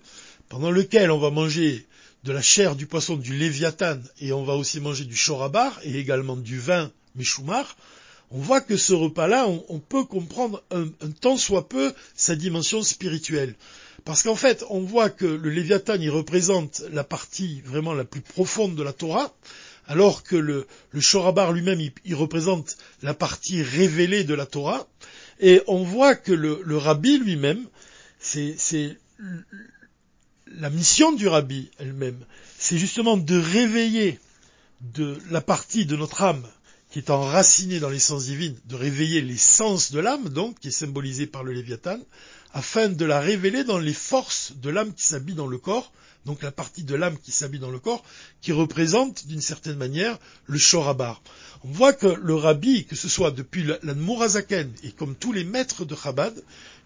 pendant 0.48 0.70
lequel 0.70 1.10
on 1.10 1.18
va 1.18 1.30
manger 1.30 1.86
de 2.24 2.32
la 2.32 2.42
chair 2.42 2.76
du 2.76 2.86
poisson 2.86 3.16
du 3.16 3.36
léviathan 3.36 3.98
et 4.20 4.32
on 4.32 4.44
va 4.44 4.54
aussi 4.54 4.80
manger 4.80 5.04
du 5.04 5.16
chorabar 5.16 5.78
et 5.82 5.98
également 5.98 6.36
du 6.36 6.58
vin 6.58 6.90
méchoumar, 7.14 7.76
on 8.30 8.38
voit 8.38 8.62
que 8.62 8.76
ce 8.78 8.94
repas-là, 8.94 9.46
on, 9.46 9.78
peut 9.78 10.04
comprendre 10.04 10.62
un, 10.70 10.86
tant 11.20 11.36
soit 11.36 11.68
peu 11.68 11.92
sa 12.14 12.34
dimension 12.34 12.82
spirituelle. 12.82 13.54
Parce 14.06 14.22
qu'en 14.22 14.36
fait, 14.36 14.64
on 14.70 14.80
voit 14.80 15.10
que 15.10 15.26
le 15.26 15.50
Léviathan, 15.50 15.96
il 16.00 16.10
représente 16.10 16.82
la 16.92 17.04
partie 17.04 17.60
vraiment 17.60 17.92
la 17.92 18.04
plus 18.04 18.22
profonde 18.22 18.74
de 18.74 18.82
la 18.82 18.94
Torah, 18.94 19.34
alors 19.86 20.22
que 20.22 20.36
le, 20.36 20.66
le 20.92 21.00
Shorabar 21.00 21.52
lui-même, 21.52 21.80
il, 22.04 22.14
représente 22.14 22.78
la 23.02 23.12
partie 23.12 23.62
révélée 23.62 24.24
de 24.24 24.34
la 24.34 24.46
Torah. 24.46 24.88
Et 25.38 25.60
on 25.66 25.82
voit 25.82 26.14
que 26.14 26.32
le, 26.32 26.62
le 26.64 26.78
rabbi 26.78 27.18
lui-même, 27.18 27.66
c'est 28.22 28.96
la 30.46 30.70
mission 30.70 31.12
du 31.12 31.28
rabbi 31.28 31.70
elle-même, 31.78 32.18
c'est 32.58 32.78
justement 32.78 33.16
de 33.16 33.38
réveiller 33.38 34.18
de 34.80 35.18
la 35.30 35.40
partie 35.40 35.86
de 35.86 35.96
notre 35.96 36.22
âme 36.22 36.46
qui 36.90 36.98
est 36.98 37.10
enracinée 37.10 37.80
dans 37.80 37.88
l'essence 37.88 38.26
divine, 38.26 38.54
de 38.66 38.76
réveiller 38.76 39.22
l'essence 39.22 39.92
de 39.92 39.98
l'âme, 39.98 40.28
donc, 40.28 40.58
qui 40.60 40.68
est 40.68 40.72
symbolisée 40.72 41.26
par 41.26 41.42
le 41.42 41.52
Léviathan, 41.52 41.98
afin 42.52 42.88
de 42.88 43.04
la 43.04 43.20
révéler 43.20 43.64
dans 43.64 43.78
les 43.78 43.94
forces 43.94 44.52
de 44.60 44.70
l'âme 44.70 44.92
qui 44.94 45.04
s'habille 45.04 45.34
dans 45.34 45.46
le 45.46 45.58
corps, 45.58 45.92
donc 46.26 46.42
la 46.42 46.52
partie 46.52 46.84
de 46.84 46.94
l'âme 46.94 47.18
qui 47.18 47.32
s'habille 47.32 47.60
dans 47.60 47.70
le 47.70 47.78
corps, 47.78 48.04
qui 48.40 48.52
représente 48.52 49.26
d'une 49.26 49.40
certaine 49.40 49.76
manière 49.76 50.18
le 50.46 50.58
Shorabar. 50.58 51.20
On 51.64 51.70
voit 51.70 51.92
que 51.92 52.06
le 52.06 52.34
rabbi, 52.34 52.84
que 52.86 52.96
ce 52.96 53.08
soit 53.08 53.30
depuis 53.30 53.62
l'Admorazaken 53.62 54.72
et 54.82 54.90
comme 54.90 55.14
tous 55.14 55.32
les 55.32 55.44
maîtres 55.44 55.84
de 55.84 55.94
Chabad, 55.94 56.34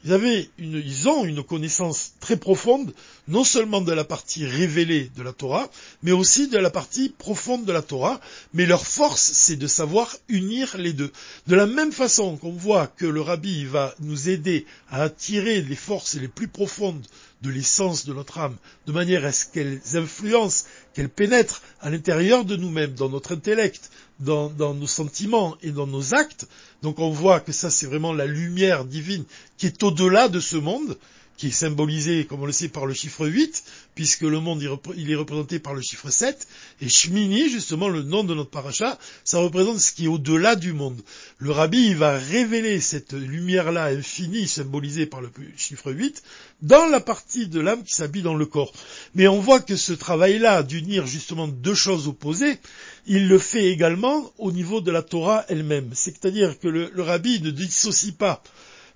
ils, 0.04 0.12
avaient 0.12 0.50
une, 0.58 0.76
ils 0.76 1.08
ont 1.08 1.24
une 1.24 1.42
connaissance 1.42 2.12
très 2.20 2.36
profonde, 2.36 2.92
non 3.26 3.42
seulement 3.42 3.80
de 3.80 3.92
la 3.92 4.04
partie 4.04 4.44
révélée 4.44 5.10
de 5.16 5.22
la 5.22 5.32
Torah, 5.32 5.70
mais 6.02 6.12
aussi 6.12 6.48
de 6.48 6.58
la 6.58 6.68
partie 6.68 7.08
profonde 7.08 7.64
de 7.64 7.72
la 7.72 7.80
Torah, 7.80 8.20
mais 8.52 8.66
leur 8.66 8.86
force, 8.86 9.30
c'est 9.32 9.56
de 9.56 9.66
savoir 9.66 10.14
unir 10.28 10.76
les 10.76 10.92
deux. 10.92 11.10
De 11.46 11.56
la 11.56 11.66
même 11.66 11.92
façon 11.92 12.36
qu'on 12.36 12.52
voit 12.52 12.86
que 12.86 13.06
le 13.06 13.22
rabbi 13.22 13.64
va 13.64 13.94
nous 14.00 14.28
aider 14.28 14.66
à 14.90 15.02
attirer 15.02 15.55
les 15.60 15.76
forces 15.76 16.14
les 16.14 16.28
plus 16.28 16.48
profondes 16.48 17.06
de 17.42 17.50
l'essence 17.50 18.06
de 18.06 18.12
notre 18.12 18.38
âme, 18.38 18.56
de 18.86 18.92
manière 18.92 19.24
à 19.24 19.32
ce 19.32 19.46
qu'elles 19.46 19.80
influencent, 19.94 20.64
qu'elles 20.94 21.08
pénètrent 21.08 21.62
à 21.80 21.90
l'intérieur 21.90 22.44
de 22.44 22.56
nous-mêmes, 22.56 22.94
dans 22.94 23.08
notre 23.08 23.32
intellect, 23.32 23.90
dans, 24.20 24.48
dans, 24.48 24.74
nos 24.74 24.86
sentiments 24.86 25.56
et 25.62 25.70
dans 25.70 25.86
nos 25.86 26.14
actes. 26.14 26.46
Donc 26.82 26.98
on 26.98 27.10
voit 27.10 27.40
que 27.40 27.52
ça 27.52 27.70
c'est 27.70 27.86
vraiment 27.86 28.12
la 28.12 28.26
lumière 28.26 28.84
divine 28.84 29.24
qui 29.58 29.66
est 29.66 29.82
au-delà 29.82 30.28
de 30.28 30.40
ce 30.40 30.56
monde, 30.56 30.96
qui 31.36 31.48
est 31.48 31.50
symbolisé, 31.50 32.24
comme 32.24 32.42
on 32.42 32.46
le 32.46 32.52
sait, 32.52 32.68
par 32.68 32.86
le 32.86 32.94
chiffre 32.94 33.26
8, 33.26 33.64
puisque 33.94 34.22
le 34.22 34.40
monde 34.40 34.62
il 34.96 35.10
est 35.10 35.16
représenté 35.16 35.58
par 35.58 35.74
le 35.74 35.82
chiffre 35.82 36.10
7, 36.10 36.46
et 36.80 36.88
Shmini, 36.88 37.50
justement 37.50 37.88
le 37.88 38.02
nom 38.02 38.24
de 38.24 38.34
notre 38.34 38.50
paracha, 38.50 38.98
ça 39.24 39.38
représente 39.38 39.78
ce 39.78 39.92
qui 39.92 40.04
est 40.04 40.08
au-delà 40.08 40.56
du 40.56 40.72
monde. 40.72 41.00
Le 41.38 41.50
rabbi 41.50 41.94
va 41.94 42.18
révéler 42.18 42.80
cette 42.80 43.12
lumière-là 43.12 43.86
infinie, 43.86 44.48
symbolisée 44.48 45.06
par 45.06 45.20
le 45.20 45.30
chiffre 45.56 45.92
8, 45.92 46.22
dans 46.62 46.86
la 46.86 47.00
partie 47.00 47.46
de 47.46 47.60
l'âme 47.60 47.84
qui 47.84 47.94
s'habille 47.94 48.22
dans 48.22 48.34
le 48.34 48.46
corps. 48.46 48.72
Mais 49.14 49.28
on 49.28 49.40
voit 49.40 49.60
que 49.60 49.76
ce 49.76 49.92
travail-là, 49.92 50.62
d'unir 50.62 51.06
justement 51.06 51.48
deux 51.48 51.74
choses 51.74 52.08
opposées, 52.08 52.58
il 53.06 53.28
le 53.28 53.38
fait 53.38 53.66
également 53.66 54.32
au 54.38 54.52
niveau 54.52 54.80
de 54.80 54.90
la 54.90 55.02
Torah 55.02 55.44
elle-même. 55.48 55.90
C'est-à-dire 55.92 56.58
que 56.58 56.68
le, 56.68 56.90
le 56.92 57.02
rabbi 57.02 57.40
ne 57.40 57.50
dissocie 57.50 58.12
pas 58.12 58.42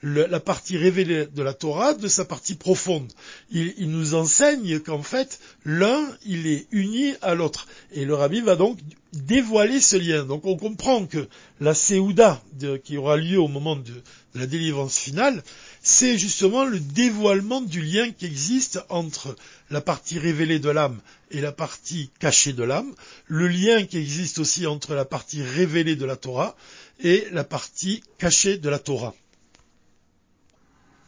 la 0.03 0.41
partie 0.41 0.79
révélée 0.79 1.27
de 1.27 1.43
la 1.43 1.53
Torah 1.53 1.93
de 1.93 2.09
sa 2.09 2.25
partie 2.25 2.55
profonde. 2.55 3.13
Il, 3.51 3.91
nous 3.91 4.15
enseigne 4.15 4.81
qu'en 4.81 5.03
fait, 5.03 5.41
l'un, 5.65 6.01
il 6.25 6.47
est 6.47 6.67
uni 6.71 7.13
à 7.21 7.35
l'autre. 7.35 7.67
Et 7.93 8.05
le 8.05 8.15
rabbi 8.15 8.41
va 8.41 8.57
donc 8.57 8.79
dévoiler 9.13 9.81
ce 9.81 9.97
lien. 9.97 10.25
Donc 10.25 10.47
on 10.47 10.57
comprend 10.57 11.05
que 11.05 11.29
la 11.61 11.75
Séouda 11.75 12.43
qui 12.83 12.97
aura 12.97 13.17
lieu 13.17 13.39
au 13.39 13.49
moment 13.49 13.77
de 13.77 13.93
la 14.35 14.47
délivrance 14.47 14.97
finale, 14.97 15.43
c'est 15.83 16.17
justement 16.17 16.65
le 16.65 16.81
dévoilement 16.81 17.61
du 17.61 17.83
lien 17.83 18.11
qui 18.11 18.25
existe 18.25 18.81
entre 18.89 19.37
la 19.71 19.81
partie 19.81 20.19
révélée 20.19 20.61
de 20.61 20.71
l'âme 20.71 21.01
et 21.31 21.41
la 21.41 21.53
partie 21.53 22.11
cachée 22.21 22.53
de 22.53 22.63
l'âme, 22.63 22.95
le 23.27 23.49
lien 23.49 23.85
qui 23.85 23.99
existe 23.99 24.39
aussi 24.39 24.67
entre 24.67 24.95
la 24.95 25.05
partie 25.05 25.43
révélée 25.43 25.97
de 25.97 26.07
la 26.07 26.17
Torah 26.17 26.57
et 27.01 27.27
la 27.33 27.45
partie 27.45 28.03
cachée 28.19 28.57
de 28.57 28.69
la 28.69 28.79
Torah 28.79 29.15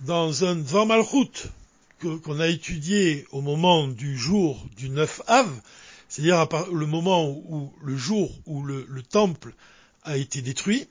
dans 0.07 0.45
un 0.45 0.57
Dvar 0.57 0.87
Malchut 0.87 1.49
qu'on 2.01 2.41
a 2.41 2.49
étudié 2.49 3.25
au 3.31 3.41
moment 3.41 3.87
du 3.87 4.19
jour 4.19 4.67
du 4.77 4.91
9 4.91 5.23
Av, 5.29 5.49
c'est-à-dire 6.09 6.49
le 6.73 6.87
moment 6.87 7.29
où 7.31 7.73
le 7.85 7.97
jour 7.97 8.33
où 8.47 8.65
le, 8.65 8.85
temple 9.09 9.55
a 10.03 10.17
été 10.17 10.43
détruit, 10.43 10.89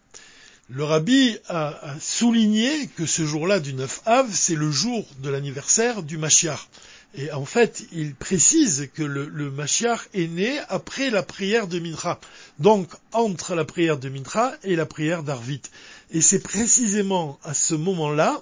le 0.70 0.86
rabbi 0.86 1.38
a, 1.50 1.96
souligné 2.00 2.88
que 2.96 3.06
ce 3.06 3.26
jour-là 3.26 3.60
du 3.60 3.74
9 3.74 4.02
Av, 4.06 4.30
c'est 4.32 4.56
le 4.56 4.72
jour 4.72 5.06
de 5.22 5.30
l'anniversaire 5.30 6.04
du 6.04 6.18
Mashiach. 6.18 6.70
Et 7.14 7.30
en 7.34 7.44
fait, 7.44 7.84
il 7.92 8.16
précise 8.16 8.90
que 8.94 9.04
le, 9.04 9.28
le 9.28 9.54
est 10.14 10.28
né 10.28 10.60
après 10.70 11.10
la 11.10 11.24
prière 11.24 11.68
de 11.68 11.78
Mincha. 11.78 12.22
Donc, 12.60 12.88
entre 13.12 13.54
la 13.54 13.66
prière 13.66 13.98
de 13.98 14.08
Mincha 14.08 14.56
et 14.64 14.78
la 14.78 14.86
prière 14.86 15.24
d'Arvit. 15.24 15.62
Et 16.12 16.22
c'est 16.22 16.40
précisément 16.40 17.38
à 17.44 17.54
ce 17.54 17.76
moment-là 17.76 18.42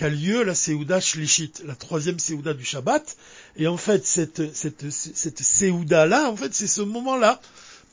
qu'a 0.00 0.08
lieu 0.08 0.44
la 0.44 0.54
Séouda 0.54 0.98
Shlishit, 0.98 1.52
la 1.66 1.74
troisième 1.74 2.18
Séouda 2.18 2.54
du 2.54 2.64
Shabbat. 2.64 3.18
Et 3.56 3.66
en 3.66 3.76
fait, 3.76 4.06
cette, 4.06 4.54
cette, 4.54 4.88
cette 4.90 5.42
Séouda-là, 5.42 6.30
en 6.30 6.36
fait, 6.36 6.54
c'est 6.54 6.66
ce 6.66 6.80
moment-là, 6.80 7.38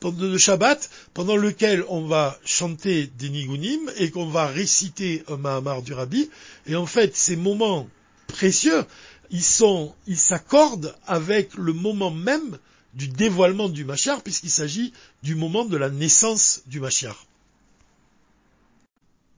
pendant 0.00 0.24
le 0.24 0.38
Shabbat, 0.38 0.88
pendant 1.12 1.36
lequel 1.36 1.84
on 1.90 2.06
va 2.06 2.38
chanter 2.46 3.08
des 3.18 3.28
Nigunim 3.28 3.90
et 3.98 4.10
qu'on 4.10 4.24
va 4.24 4.46
réciter 4.46 5.22
un 5.28 5.36
Mahamar 5.36 5.82
du 5.82 5.92
Rabbi. 5.92 6.30
Et 6.66 6.76
en 6.76 6.86
fait, 6.86 7.14
ces 7.14 7.36
moments 7.36 7.86
précieux, 8.26 8.86
ils 9.30 9.44
sont, 9.44 9.94
ils 10.06 10.16
s'accordent 10.16 10.96
avec 11.06 11.56
le 11.56 11.74
moment 11.74 12.10
même 12.10 12.56
du 12.94 13.08
dévoilement 13.08 13.68
du 13.68 13.84
Machar, 13.84 14.22
puisqu'il 14.22 14.50
s'agit 14.50 14.94
du 15.22 15.34
moment 15.34 15.66
de 15.66 15.76
la 15.76 15.90
naissance 15.90 16.62
du 16.68 16.80
Machar. 16.80 17.26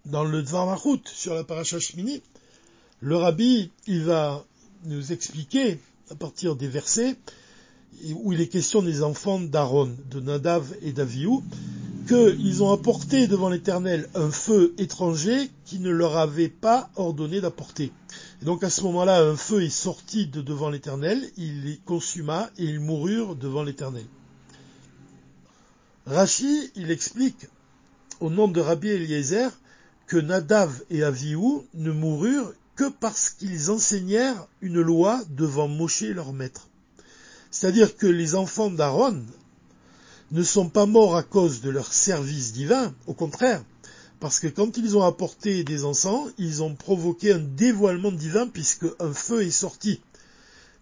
Dans 0.04 0.24
le 0.24 0.42
Dvar 0.42 0.80
sur 1.12 1.34
la 1.34 1.42
Paracha 1.42 1.80
Shmini, 1.80 2.22
le 3.00 3.16
rabbi, 3.16 3.70
il 3.86 4.04
va 4.04 4.44
nous 4.84 5.12
expliquer, 5.12 5.78
à 6.10 6.14
partir 6.14 6.56
des 6.56 6.68
versets, 6.68 7.16
où 8.14 8.32
il 8.32 8.40
est 8.40 8.48
question 8.48 8.82
des 8.82 9.02
enfants 9.02 9.40
d'Aaron, 9.40 9.94
de 10.10 10.20
Nadav 10.20 10.74
et 10.82 10.92
d'Aviou, 10.92 11.42
qu'ils 12.08 12.62
ont 12.62 12.72
apporté 12.72 13.26
devant 13.26 13.48
l'Éternel 13.48 14.08
un 14.14 14.30
feu 14.30 14.74
étranger 14.78 15.50
qui 15.64 15.78
ne 15.78 15.90
leur 15.90 16.16
avait 16.16 16.48
pas 16.48 16.90
ordonné 16.96 17.40
d'apporter. 17.40 17.92
Et 18.42 18.44
donc 18.44 18.64
à 18.64 18.70
ce 18.70 18.82
moment-là, 18.82 19.22
un 19.22 19.36
feu 19.36 19.62
est 19.62 19.70
sorti 19.70 20.26
de 20.26 20.40
devant 20.40 20.70
l'Éternel, 20.70 21.22
il 21.36 21.64
les 21.64 21.76
consuma 21.84 22.50
et 22.58 22.64
ils 22.64 22.80
moururent 22.80 23.36
devant 23.36 23.62
l'Éternel. 23.62 24.06
Rachi, 26.06 26.70
il 26.74 26.90
explique, 26.90 27.46
au 28.20 28.30
nom 28.30 28.48
de 28.48 28.60
Rabbi 28.60 28.88
Eliezer, 28.88 29.50
que 30.06 30.16
Nadav 30.16 30.82
et 30.90 31.04
Aviou 31.04 31.64
ne 31.74 31.92
moururent 31.92 32.52
que 32.76 32.88
parce 32.88 33.30
qu'ils 33.30 33.70
enseignèrent 33.70 34.46
une 34.60 34.80
loi 34.80 35.22
devant 35.30 35.68
Moshe 35.68 36.02
leur 36.02 36.32
maître. 36.32 36.68
C'est-à-dire 37.50 37.96
que 37.96 38.06
les 38.06 38.34
enfants 38.34 38.70
d'Aaron 38.70 39.22
ne 40.30 40.42
sont 40.42 40.68
pas 40.68 40.86
morts 40.86 41.16
à 41.16 41.22
cause 41.22 41.60
de 41.60 41.70
leur 41.70 41.92
service 41.92 42.52
divin, 42.52 42.94
au 43.06 43.14
contraire, 43.14 43.62
parce 44.20 44.38
que 44.38 44.46
quand 44.46 44.76
ils 44.76 44.96
ont 44.96 45.02
apporté 45.02 45.64
des 45.64 45.84
encens, 45.84 46.30
ils 46.38 46.62
ont 46.62 46.74
provoqué 46.74 47.32
un 47.32 47.38
dévoilement 47.38 48.12
divin 48.12 48.46
puisque 48.46 48.86
un 49.00 49.12
feu 49.12 49.42
est 49.42 49.50
sorti. 49.50 50.00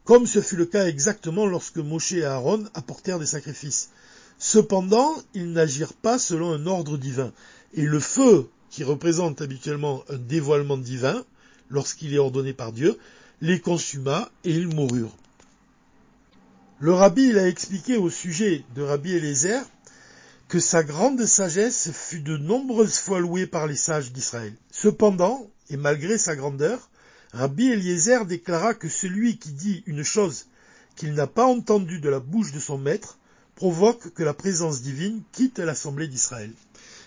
Comme 0.05 0.27
ce 0.27 0.41
fut 0.41 0.57
le 0.57 0.67
cas 0.67 0.87
exactement 0.87 1.47
lorsque 1.47 1.79
Moshe 1.79 2.13
et 2.13 2.25
Aaron 2.25 2.65
apportèrent 2.75 3.19
des 3.19 3.27
sacrifices. 3.27 3.91
Cependant, 4.39 5.15
ils 5.35 5.53
n'agirent 5.53 5.93
pas 5.93 6.19
selon 6.19 6.53
un 6.53 6.67
ordre 6.67 6.97
divin. 6.97 7.33
Et 7.75 7.83
le 7.83 8.01
feu, 8.01 8.49
qui 8.71 8.85
représente 8.85 9.41
habituellement 9.41 10.05
un 10.09 10.17
dévoilement 10.17 10.77
divin, 10.77 11.25
lorsqu'il 11.71 12.15
est 12.15 12.19
ordonné 12.19 12.53
par 12.53 12.73
Dieu, 12.73 12.99
les 13.41 13.61
consuma 13.61 14.31
et 14.45 14.53
ils 14.53 14.69
moururent. 14.69 15.17
Le 16.81 16.93
rabbi 16.93 17.29
il 17.29 17.39
a 17.39 17.49
expliqué 17.49 17.97
au 17.97 18.11
sujet 18.11 18.65
de 18.75 18.83
Rabbi 18.83 19.13
Eliezer 19.13 19.61
que 20.49 20.61
sa 20.61 20.83
grande 20.83 21.25
sagesse 21.27 21.91
fut 21.93 22.21
de 22.21 22.37
nombreuses 22.37 22.99
fois 22.99 23.21
louée 23.21 23.47
par 23.47 23.67
les 23.67 23.77
sages 23.77 24.13
d'Israël. 24.13 24.55
Cependant, 24.71 25.51
et 25.71 25.77
malgré 25.77 26.19
sa 26.19 26.37
grandeur, 26.37 26.89
Rabbi 27.33 27.69
Eliezer 27.71 28.25
déclara 28.25 28.75
que 28.75 28.89
celui 28.89 29.39
qui 29.39 29.51
dit 29.51 29.83
une 29.87 30.05
chose 30.05 30.47
qu'il 30.97 31.13
n'a 31.13 31.27
pas 31.27 31.47
entendue 31.47 32.01
de 32.01 32.09
la 32.09 32.21
bouche 32.21 32.53
de 32.53 32.61
son 32.61 32.79
maître 32.79 33.19
provoque 33.57 34.15
que 34.15 34.23
la 34.23 34.33
présence 34.33 34.81
divine 34.81 35.23
quitte 35.33 35.59
l'assemblée 35.59 36.09
d'Israël. 36.09 36.53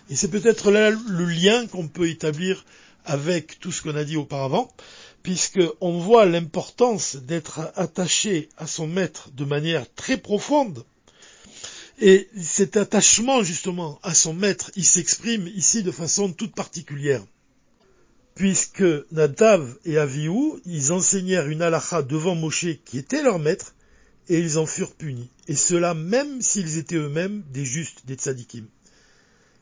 Et 0.09 0.15
c'est 0.15 0.27
peut-être 0.27 0.69
là 0.69 0.91
le 0.91 1.25
lien 1.25 1.65
qu'on 1.67 1.87
peut 1.87 2.09
établir 2.09 2.65
avec 3.05 3.59
tout 3.59 3.71
ce 3.71 3.81
qu'on 3.81 3.95
a 3.95 4.03
dit 4.03 4.17
auparavant, 4.17 4.71
puisqu'on 5.23 5.99
voit 5.99 6.25
l'importance 6.25 7.15
d'être 7.15 7.71
attaché 7.75 8.49
à 8.57 8.67
son 8.67 8.87
maître 8.87 9.29
de 9.31 9.45
manière 9.45 9.91
très 9.93 10.17
profonde, 10.17 10.83
et 11.99 12.27
cet 12.41 12.77
attachement 12.77 13.43
justement 13.43 13.99
à 14.01 14.15
son 14.15 14.33
maître, 14.33 14.71
il 14.75 14.85
s'exprime 14.85 15.47
ici 15.47 15.83
de 15.83 15.91
façon 15.91 16.33
toute 16.33 16.55
particulière. 16.55 17.23
Puisque 18.33 18.83
Nadav 19.11 19.77
et 19.85 19.99
Avihu, 19.99 20.53
ils 20.65 20.93
enseignèrent 20.93 21.47
une 21.47 21.61
halakha 21.61 22.01
devant 22.01 22.33
Moshe 22.33 22.77
qui 22.85 22.97
était 22.97 23.21
leur 23.21 23.37
maître, 23.37 23.75
et 24.29 24.39
ils 24.39 24.57
en 24.57 24.65
furent 24.65 24.93
punis. 24.93 25.29
Et 25.47 25.55
cela 25.55 25.93
même 25.93 26.41
s'ils 26.41 26.77
étaient 26.77 26.95
eux-mêmes 26.95 27.43
des 27.51 27.65
justes, 27.65 28.05
des 28.05 28.15
tzadikim. 28.15 28.65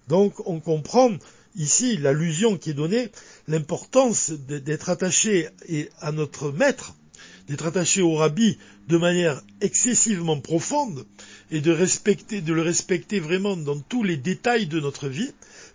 Donc 0.07 0.47
on 0.47 0.59
comprend 0.59 1.11
ici 1.59 1.97
l'allusion 1.97 2.57
qui 2.57 2.71
est 2.71 2.73
donnée, 2.73 3.11
l'importance 3.47 4.31
d'être 4.31 4.89
attaché 4.89 5.49
à 5.99 6.11
notre 6.11 6.51
maître, 6.51 6.95
d'être 7.47 7.67
attaché 7.67 8.01
au 8.01 8.15
rabbi 8.15 8.57
de 8.87 8.97
manière 8.97 9.43
excessivement 9.61 10.39
profonde 10.39 11.05
et 11.51 11.61
de 11.61 11.71
respecter, 11.71 12.41
de 12.41 12.53
le 12.53 12.61
respecter 12.61 13.19
vraiment 13.19 13.57
dans 13.57 13.79
tous 13.79 14.03
les 14.03 14.17
détails 14.17 14.67
de 14.67 14.79
notre 14.79 15.09
vie, 15.09 15.31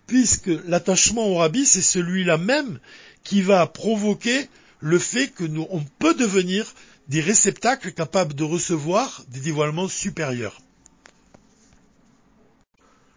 puisque 0.06 0.50
l'attachement 0.66 1.28
au 1.28 1.36
rabbi, 1.36 1.64
c'est 1.66 1.82
celui-là 1.82 2.38
même 2.38 2.80
qui 3.22 3.42
va 3.42 3.66
provoquer 3.66 4.48
le 4.80 4.98
fait 4.98 5.28
que 5.28 5.44
nous, 5.44 5.66
on 5.70 5.82
peut 5.98 6.14
devenir 6.14 6.74
des 7.08 7.20
réceptacles 7.20 7.92
capables 7.92 8.34
de 8.34 8.44
recevoir 8.44 9.24
des 9.28 9.40
dévoilements 9.40 9.88
supérieurs. 9.88 10.60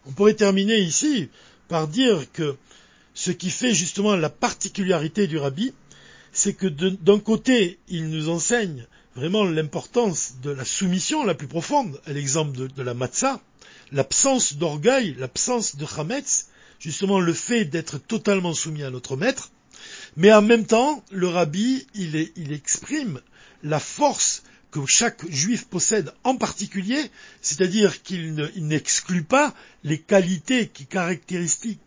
On 0.06 0.12
pourrait 0.12 0.34
terminer 0.34 0.78
ici 0.80 1.30
par 1.68 1.88
dire 1.88 2.32
que 2.32 2.56
ce 3.14 3.32
qui 3.32 3.50
fait 3.50 3.74
justement 3.74 4.16
la 4.16 4.30
particularité 4.30 5.28
du 5.28 5.38
rabbi, 5.38 5.74
c'est 6.32 6.54
que 6.54 6.68
d'un 6.68 7.20
côté, 7.20 7.80
il 7.88 8.10
nous 8.10 8.30
enseigne 8.30 8.86
vraiment 9.16 9.44
l'importance 9.44 10.36
de 10.44 10.52
la 10.52 10.66
soumission 10.66 11.24
la 11.24 11.34
plus 11.34 11.48
profonde, 11.48 12.00
à 12.06 12.14
l'exemple 12.14 12.56
de, 12.56 12.84
la 12.84 12.94
matzah, 12.94 13.42
l'absence 13.92 14.56
d'orgueil, 14.56 15.16
l'absence 15.18 15.76
de 15.76 15.86
chametz, 15.86 16.50
justement 16.80 17.20
le 17.20 17.34
fait 17.34 17.66
d'être 17.66 17.98
totalement 17.98 18.54
soumis 18.54 18.84
à 18.84 18.92
notre 18.92 19.16
maître, 19.16 19.52
mais 20.16 20.32
en 20.32 20.44
même 20.44 20.66
temps, 20.66 21.04
le 21.12 21.28
rabbi, 21.28 21.88
il, 21.96 22.32
il 22.36 22.52
exprime 22.52 23.20
la 23.64 23.80
force 23.80 24.44
que 24.72 24.86
chaque 24.86 25.30
juif 25.30 25.66
possède 25.66 26.12
en 26.24 26.36
particulier, 26.36 27.10
c'est-à-dire 27.42 28.04
qu'il 28.04 28.36
n'exclut 28.58 29.24
pas 29.24 29.54
les 29.84 30.00
qualités 30.00 30.68
qui 30.68 30.86
caractérisent, 30.86 31.78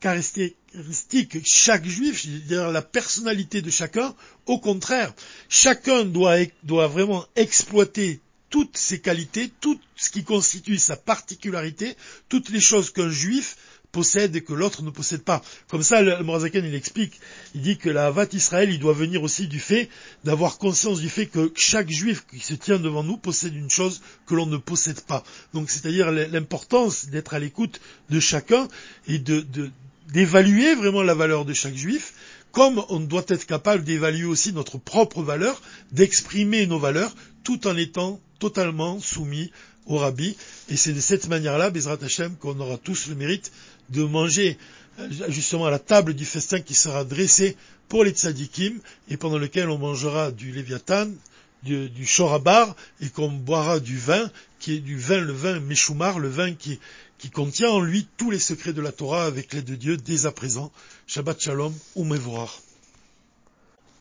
caractéristique 0.00 1.38
chaque 1.44 1.86
juif, 1.86 2.22
c'est-à-dire 2.22 2.70
la 2.70 2.82
personnalité 2.82 3.62
de 3.62 3.70
chacun. 3.70 4.14
Au 4.46 4.58
contraire, 4.58 5.14
chacun 5.48 6.04
doit 6.04 6.88
vraiment 6.88 7.24
exploiter 7.36 8.20
toutes 8.50 8.76
ses 8.76 9.00
qualités, 9.00 9.50
tout 9.60 9.80
ce 9.96 10.10
qui 10.10 10.24
constitue 10.24 10.78
sa 10.78 10.96
particularité, 10.96 11.96
toutes 12.28 12.50
les 12.50 12.60
choses 12.60 12.90
qu'un 12.90 13.08
juif 13.08 13.56
possède 13.92 14.34
et 14.34 14.42
que 14.42 14.54
l'autre 14.54 14.82
ne 14.82 14.90
possède 14.90 15.22
pas. 15.22 15.42
Comme 15.68 15.82
ça, 15.82 16.02
le 16.02 16.22
Morazaken, 16.24 16.64
il 16.64 16.74
explique, 16.74 17.20
il 17.54 17.60
dit 17.60 17.76
que 17.76 17.90
la 17.90 18.06
Havat 18.06 18.26
Israël, 18.32 18.70
il 18.70 18.78
doit 18.78 18.94
venir 18.94 19.22
aussi 19.22 19.46
du 19.46 19.60
fait 19.60 19.88
d'avoir 20.24 20.58
conscience 20.58 21.00
du 21.00 21.10
fait 21.10 21.26
que 21.26 21.52
chaque 21.54 21.90
juif 21.90 22.26
qui 22.26 22.40
se 22.40 22.54
tient 22.54 22.78
devant 22.78 23.04
nous 23.04 23.18
possède 23.18 23.54
une 23.54 23.70
chose 23.70 24.00
que 24.26 24.34
l'on 24.34 24.46
ne 24.46 24.56
possède 24.56 25.02
pas. 25.02 25.22
Donc, 25.52 25.70
c'est-à-dire 25.70 26.10
l'importance 26.10 27.06
d'être 27.06 27.34
à 27.34 27.38
l'écoute 27.38 27.80
de 28.10 28.18
chacun 28.18 28.66
et 29.06 29.18
d'évaluer 30.08 30.74
vraiment 30.74 31.02
la 31.02 31.14
valeur 31.14 31.44
de 31.44 31.52
chaque 31.52 31.76
juif, 31.76 32.14
comme 32.52 32.84
on 32.90 33.00
doit 33.00 33.24
être 33.28 33.46
capable 33.46 33.82
d'évaluer 33.82 34.26
aussi 34.26 34.52
notre 34.52 34.78
propre 34.78 35.22
valeur, 35.22 35.60
d'exprimer 35.90 36.66
nos 36.66 36.78
valeurs, 36.78 37.14
tout 37.44 37.66
en 37.66 37.76
étant 37.76 38.20
totalement 38.38 39.00
soumis 39.00 39.50
au 39.86 39.98
rabbi. 39.98 40.36
Et 40.68 40.76
c'est 40.76 40.92
de 40.92 41.00
cette 41.00 41.28
manière-là, 41.28 41.70
Bezrat 41.70 41.98
Hashem, 42.02 42.36
qu'on 42.36 42.60
aura 42.60 42.76
tous 42.76 43.08
le 43.08 43.14
mérite 43.14 43.52
de 43.90 44.04
manger 44.04 44.58
euh, 44.98 45.08
justement 45.28 45.66
à 45.66 45.70
la 45.70 45.78
table 45.78 46.14
du 46.14 46.24
festin 46.24 46.60
qui 46.60 46.74
sera 46.74 47.04
dressé 47.04 47.56
pour 47.88 48.04
les 48.04 48.10
tzadikim 48.10 48.78
et 49.08 49.16
pendant 49.16 49.38
lequel 49.38 49.68
on 49.70 49.78
mangera 49.78 50.30
du 50.30 50.52
léviathan, 50.52 51.08
du, 51.62 51.88
du 51.88 52.06
shorabar 52.06 52.74
et 53.00 53.08
qu'on 53.08 53.30
boira 53.30 53.80
du 53.80 53.98
vin 53.98 54.30
qui 54.58 54.76
est 54.76 54.80
du 54.80 54.96
vin, 54.96 55.20
le 55.20 55.32
vin 55.32 55.58
meshoumar, 55.60 56.18
le 56.18 56.28
vin 56.28 56.54
qui, 56.54 56.78
qui 57.18 57.30
contient 57.30 57.70
en 57.70 57.80
lui 57.80 58.06
tous 58.16 58.30
les 58.30 58.38
secrets 58.38 58.72
de 58.72 58.80
la 58.80 58.92
Torah 58.92 59.24
avec 59.24 59.52
l'aide 59.52 59.64
de 59.64 59.74
Dieu 59.74 59.96
dès 59.96 60.26
à 60.26 60.32
présent. 60.32 60.72
Shabbat 61.06 61.40
Shalom 61.40 61.74
ou. 61.96 62.04